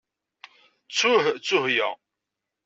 Ttuh 0.91 1.25
ttuheya. 1.33 1.89